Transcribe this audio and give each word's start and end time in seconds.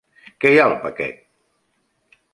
Què 0.45 0.51
hi 0.53 0.57
ha 0.61 0.63
al 0.69 0.73
paquet? 0.87 1.21